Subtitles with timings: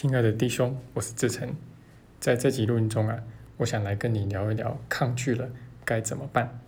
[0.00, 1.56] 亲爱的弟兄，我是志成，
[2.20, 3.20] 在这集录音中啊，
[3.56, 5.50] 我想来跟你聊一聊抗拒了
[5.84, 6.60] 该怎么办。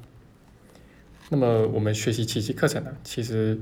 [1.28, 3.56] 那么我们学习奇迹课程呢，其实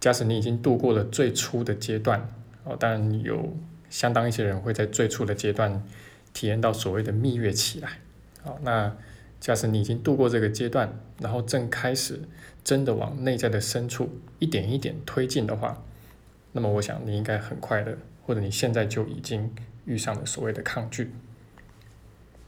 [0.00, 2.28] 假使你已经度过了最初的阶段
[2.64, 3.56] 哦，当然有
[3.88, 5.80] 相当一些人会在最初的阶段
[6.34, 7.88] 体验到所谓的蜜月期来。
[8.42, 8.96] 好，那
[9.38, 12.18] 假使你已经度过这个阶段，然后正开始
[12.64, 14.10] 真的往内在的深处
[14.40, 15.84] 一点一点推进的话，
[16.52, 17.96] 那么我想你应该很快乐。
[18.24, 19.52] 或者你现在就已经
[19.84, 21.10] 遇上了所谓的抗拒，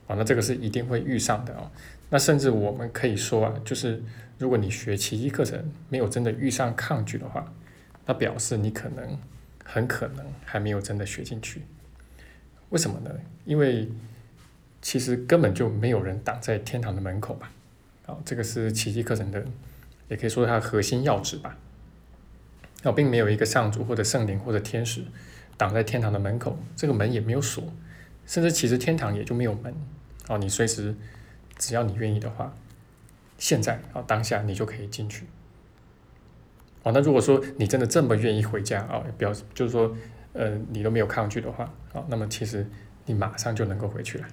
[0.07, 1.69] 啊，那这个是一定会遇上的啊。
[2.11, 4.01] 那甚至我们可以说啊，就是
[4.39, 7.53] 如果你学奇迹课程没有真的遇上抗拒的话，
[8.07, 9.19] 那表示你可能
[9.65, 11.63] 很可能还没有真的学进去。
[12.71, 13.11] 为什么呢？
[13.45, 13.89] 因为
[14.81, 17.51] 其实根本就没有人挡在天堂的门口吧。
[18.07, 19.45] 啊，这个是奇迹课程的，
[20.09, 21.59] 也可以说它核心要旨吧。
[22.85, 25.03] 啊，并没有一个上主或者圣灵或者天使。
[25.57, 27.63] 挡在天堂的门口，这个门也没有锁，
[28.27, 29.73] 甚至其实天堂也就没有门
[30.27, 30.37] 哦。
[30.37, 30.93] 你随时
[31.57, 32.53] 只要你愿意的话，
[33.39, 35.27] 现在啊当下你就可以进去。
[36.83, 39.97] 哦，那如果说你真的这么愿意回家啊，表示就是说
[40.33, 42.69] 呃你都没有抗拒的话啊，那么其实
[43.07, 44.27] 你马上就能够回去了。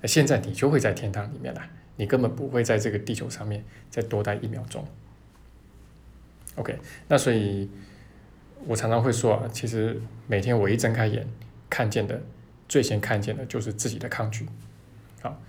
[0.00, 1.60] 那现在你就会在天堂里面了，
[1.96, 4.86] 你根本不会在这个地球上面再多待一秒钟。
[6.54, 6.78] OK，
[7.08, 7.68] 那所以。
[8.66, 11.26] 我常常会说啊，其实每天我一睁开眼，
[11.68, 12.22] 看见的
[12.68, 14.46] 最先看见的就是自己的抗拒。
[15.20, 15.40] 好，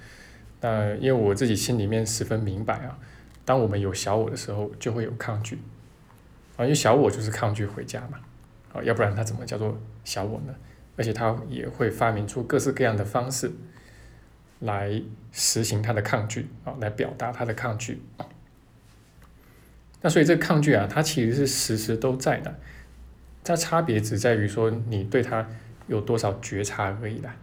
[0.62, 2.98] 那因为我自己心里面十分明白啊，
[3.46, 5.60] 当我们有小我的时候，就会有抗拒。
[6.58, 8.20] 啊，因为小我就是抗拒回家嘛。
[8.74, 10.54] 啊，要不然他怎么叫做小我呢？
[10.96, 13.52] 而且他也会发明出各式各样的方式，
[14.60, 18.02] 来实行他的抗拒啊，来表达他的抗拒。
[20.02, 22.60] 那所以这个抗拒啊，它其实是时时都在的。
[23.44, 25.46] 它差别只在于说你对它
[25.88, 27.36] 有多少觉察而已啦。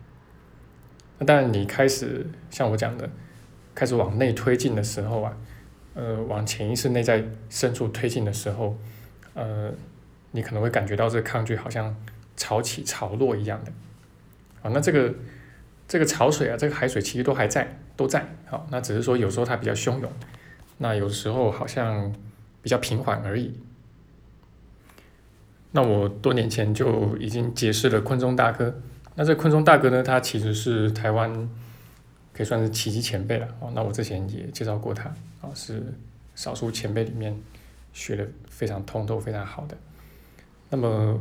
[1.19, 3.09] 那当然，你开始像我讲的，
[3.75, 5.37] 开始往内推进的时候啊，
[5.93, 8.79] 呃，往潜意识内在深处推进的时候，
[9.35, 9.71] 呃，
[10.31, 11.95] 你可能会感觉到这个抗拒好像
[12.37, 13.73] 潮起潮落一样的。
[14.63, 15.15] 啊，那这个
[15.87, 18.27] 这个潮水啊，这个海水其实都还在，都在。
[18.47, 20.11] 好，那只是说有时候它比较汹涌，
[20.79, 22.11] 那有时候好像
[22.63, 23.61] 比较平缓而已。
[25.73, 28.75] 那我多年前就已经解释了昆中大哥。
[29.15, 31.33] 那这昆中大哥呢，他其实是台湾
[32.33, 33.71] 可以算是奇迹前辈了哦。
[33.75, 35.05] 那我之前也介绍过他
[35.41, 35.83] 啊，是
[36.35, 37.37] 少数前辈里面
[37.93, 39.77] 学的非常通透、非常好的。
[40.71, 41.21] 那么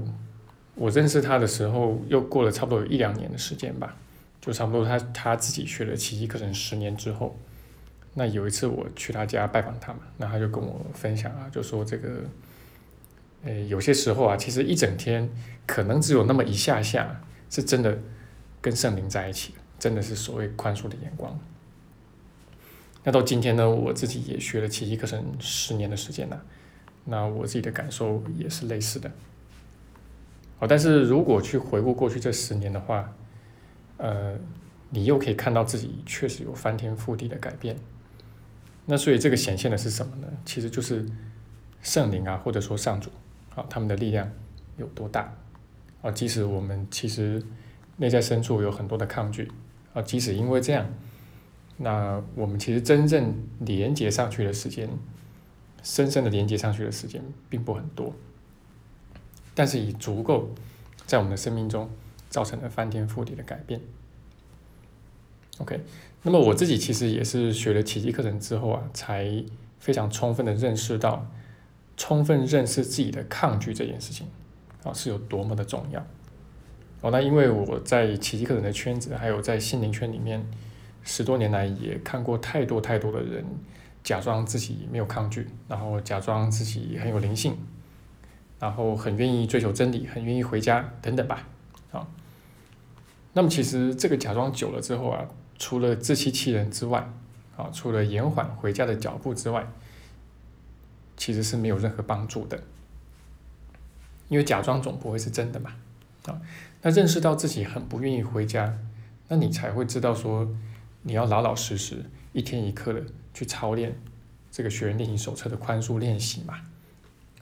[0.76, 3.96] 我认识他的时候，又过了差不多有一两年的时间吧，
[4.40, 7.38] 就差不多他他自己学了奇迹课程十年之后，
[8.14, 12.24] 那有一次我去他家拜访他嘛，那他就跟我分享啊，就说这个。
[13.44, 15.30] 诶，有些时候啊，其实一整天
[15.66, 17.98] 可能只有那么一下下，是真的
[18.62, 21.40] 跟圣灵在一起真的是所谓宽恕的眼光。
[23.04, 26.44] 那到今天呢，我自己也学了奇迹课程十年的时间了，
[27.06, 29.10] 那我自己的感受也是类似的。
[30.60, 33.16] 好，但是如果去回顾过去这十年的话，
[33.96, 34.38] 呃，
[34.90, 37.78] 你又可以看到自己确实有翻天覆地的改变。
[38.86, 40.28] 那所以这个显现的是什么呢？
[40.44, 41.06] 其实就是
[41.82, 43.10] 圣灵啊，或者说上主。
[43.70, 44.32] 他们的力量
[44.78, 45.34] 有多大？
[46.02, 47.44] 啊，即使我们其实
[47.98, 49.52] 内在深处有很多的抗拒，
[49.94, 50.88] 啊，即使因为这样，
[51.76, 54.90] 那我们其实真正连接上去的时间，
[55.84, 58.14] 深深的连接上去的时间并不很多，
[59.54, 60.50] 但是已足够
[61.06, 61.90] 在我们的生命中
[62.30, 63.82] 造成了翻天覆地的改变。
[65.58, 65.82] OK，
[66.24, 69.44] 那么我自己其实也是学了奇迹课程之后啊，才
[69.80, 71.30] 非常充分的认识到。
[72.00, 74.26] 充分认识自己的抗拒这件事情，
[74.86, 76.00] 啊，是有多么的重要。
[77.02, 80.42] 哦，那因为我在奇迹课程的圈子，还有在心灵圈里面，
[81.04, 83.46] 十多年来也看过太多太多的人
[84.02, 87.58] 假装自己没有抗拒，然后假装自己很有灵性，
[88.60, 91.46] 然后很愿意追求真理，很愿意回家等等吧。
[91.92, 92.08] 啊，
[93.34, 97.10] 那么其实这个假装久了之后啊，除了自欺欺人之外，
[97.58, 99.68] 啊，除了延缓回家的脚步之外，
[101.20, 102.64] 其实是没有任何帮助的，
[104.30, 105.76] 因为假装总不会是真的嘛，
[106.26, 106.42] 啊，
[106.82, 108.80] 那认识到自己很不愿意回家，
[109.28, 110.50] 那你才会知道说，
[111.02, 114.00] 你要老老实实一天一刻的去操练
[114.50, 116.62] 这个学员练习手册的宽恕练习嘛，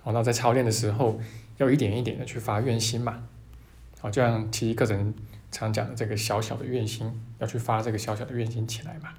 [0.01, 1.21] 好，那在操练的时候
[1.57, 3.25] 要一点一点的去发愿心嘛，
[4.00, 5.13] 好，就像其实个人
[5.51, 9.13] 常讲的这个小小的愿心，要去发这个小小的愿心起来嘛，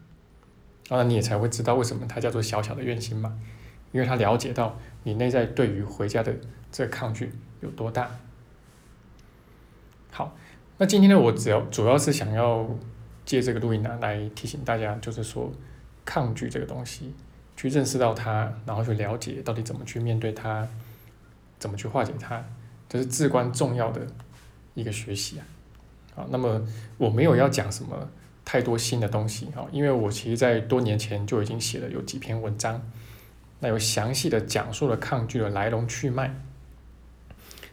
[0.88, 3.38] 当然你也才会知道为什么它叫做小小的愿心嘛。
[3.92, 6.34] 因为他了解到你内在对于回家的
[6.70, 8.10] 这个抗拒有多大。
[10.10, 10.36] 好，
[10.78, 12.68] 那今天呢，我只要主要是想要
[13.24, 15.52] 借这个录音呢来提醒大家，就是说
[16.04, 17.14] 抗拒这个东西，
[17.56, 20.66] 去认识到它，然后去了解到底怎么去面对它，
[21.58, 22.44] 怎么去化解它，
[22.88, 24.06] 这是至关重要的
[24.74, 25.46] 一个学习啊。
[26.14, 26.60] 好，那么
[26.96, 28.10] 我没有要讲什么
[28.44, 32.82] 太多新的东西啊，因为我其实在多年前就已经写了有几篇文章，
[33.60, 36.34] 那有详细的讲述了抗拒的来龙去脉。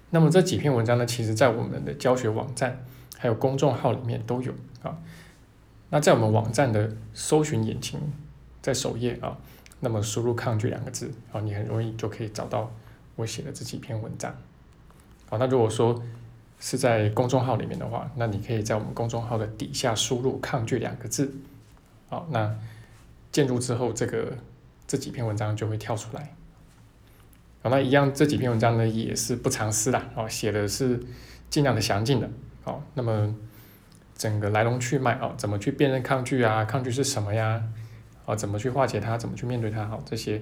[0.10, 2.86] 那么这几篇文章呢，其实在我们的教学网站
[3.18, 4.98] 还有公众号里面都有啊。
[5.90, 8.00] 那在我们网站的搜寻引擎，
[8.62, 9.38] 在首页啊，
[9.80, 12.72] 那么输入“抗拒”两个字啊，你很容易就可以找到
[13.16, 14.36] 我写的这几篇文章。
[15.30, 16.02] 好，那如果说
[16.60, 21.34] 是在公众号里面的话，那你可以在我们公众号的底下输入“抗拒”两个字，
[22.10, 22.56] 好，那
[23.32, 24.38] 进入之后，这个
[24.96, 26.34] 这几篇文章就会跳出来。
[27.62, 30.98] 好，那一样这几篇文章呢也是不藏私啦，哦，写的是
[31.50, 32.30] 尽量的详尽的，
[32.64, 33.36] 好，那么
[34.16, 36.64] 整个来龙去脉哦，怎么去辨认抗拒啊？
[36.64, 37.62] 抗拒是什么呀？
[38.24, 39.18] 哦，怎么去化解它？
[39.18, 39.86] 怎么去面对它？
[39.86, 40.42] 好，这些，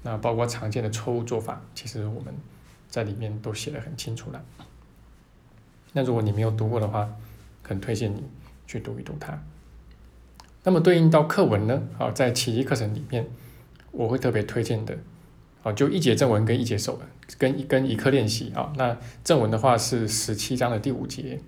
[0.00, 2.32] 那包括常见的错误做法，其实我们
[2.88, 4.42] 在里面都写的很清楚了。
[5.92, 7.06] 那如果你没有读过的话，
[7.62, 8.24] 很推荐你
[8.66, 9.38] 去读一读它。
[10.62, 11.82] 那么对应到课文呢？
[11.98, 13.26] 好，在奇迹课程里面，
[13.96, 14.96] 我会特别推荐的，
[15.62, 17.00] 好，就一节正文跟一节手
[17.38, 18.72] 跟一跟一课练习啊。
[18.76, 21.40] 那正文的话是十七章的第五节，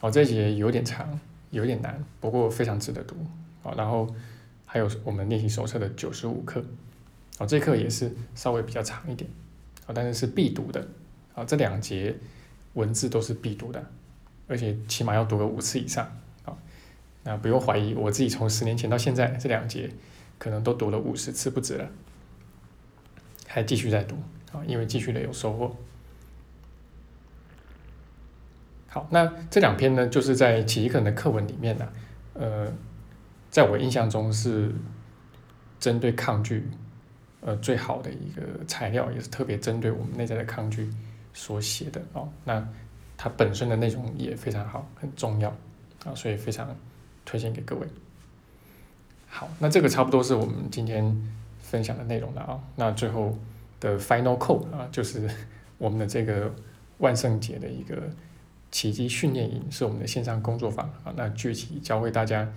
[0.00, 1.18] 哦，这节有点长，
[1.50, 3.16] 有点难，不过非常值得读。
[3.62, 4.06] 好，然后
[4.64, 6.62] 还有我们练习手册的九十五课，
[7.38, 9.30] 哦，这课也是稍微比较长一点，
[9.86, 10.86] 啊，但是是必读的。
[11.34, 12.14] 啊，这两节。
[12.74, 13.82] 文字都是必读的，
[14.46, 16.04] 而且起码要读个五次以上
[16.44, 16.54] 啊！
[17.24, 19.90] 那不用怀疑，我自己从十年前到现在这两节，
[20.38, 21.88] 可能都读了五十次不止了，
[23.46, 24.16] 还继续在读
[24.52, 25.76] 啊，因为继续的有收获。
[28.88, 31.88] 好，那这两篇呢，就是在奇异课的课文里面呢，
[32.34, 32.72] 呃，
[33.50, 34.72] 在我印象中是
[35.78, 36.68] 针对抗拒
[37.40, 40.90] 呃最好的一个材料，也是特别针对我们内在的抗拒。
[41.38, 42.66] 所写的哦，那
[43.14, 45.50] 它本身的内容也非常好，很重要
[46.06, 46.74] 啊，所以非常
[47.26, 47.86] 推荐给各位。
[49.28, 51.14] 好，那这个差不多是我们今天
[51.60, 52.60] 分享的内容了啊。
[52.76, 53.36] 那最后
[53.80, 55.28] 的 final call 啊，就是
[55.78, 56.54] 我们的这个
[56.98, 58.02] 万圣节的一个
[58.70, 61.12] 奇迹训练营，是我们的线上工作坊啊。
[61.16, 62.48] 那具体教会大家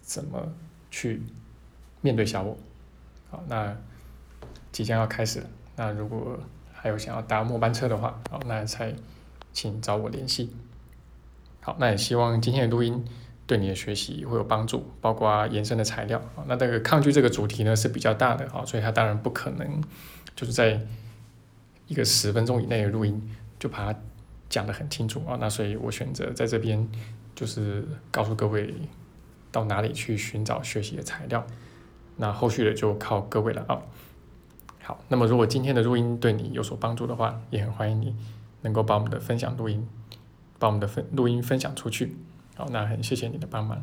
[0.00, 0.52] 怎么
[0.90, 1.22] 去
[2.00, 2.56] 面对小我。
[3.30, 3.76] 好，那
[4.70, 5.46] 即将要开始了。
[5.74, 6.38] 那如果
[6.72, 8.94] 还有想要搭末班车的话，好，那才
[9.52, 10.54] 请找我联系。
[11.60, 13.04] 好，那也希望今天的录音
[13.46, 16.18] 对你的学习会有帮助，包括延伸的材料。
[16.36, 19.82] 啊，那这个抗拒这个主题呢是比较大的，啊，所以它当然不可能
[20.34, 20.80] 就是在
[21.88, 23.20] 一个十分钟以内的录音
[23.58, 23.98] 就把它
[24.48, 25.36] 讲得很清楚啊。
[25.40, 26.88] 那所以我选择在这边
[27.34, 28.72] 就是告诉各位
[29.50, 31.46] 到哪里去寻找学习的材料，
[32.16, 33.82] 那后续的就靠各位了啊。
[34.82, 38.14] 好，那么如果今天的录音对你有所帮助的话，也很欢迎你
[38.62, 39.86] 能够把我们的分享录音，
[40.58, 42.16] 把我们的分录音分享出去。
[42.54, 43.82] 好，那很谢谢你的帮忙。